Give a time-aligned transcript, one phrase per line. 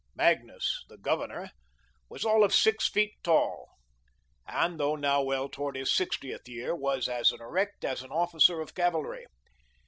[0.15, 1.51] Magnus the Governor
[2.09, 3.69] was all of six feet tall,
[4.47, 8.73] and though now well toward his sixtieth year, was as erect as an officer of
[8.73, 9.27] cavalry.